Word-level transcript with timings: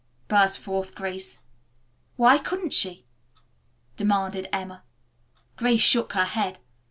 burst 0.27 0.57
forth 0.57 0.95
Grace. 0.95 1.37
"Why 2.15 2.39
couldn't 2.39 2.73
she?" 2.73 3.05
demanded 3.97 4.49
Emma. 4.51 4.83
Grace 5.57 5.81
shook 5.83 6.13
her 6.13 6.25
head. 6.25 6.57